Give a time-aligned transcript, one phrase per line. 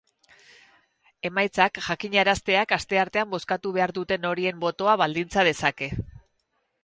[1.29, 5.91] Emaitzak jakinarazteak asteartean bozkatu behar duten horien botoa baldintza dezake.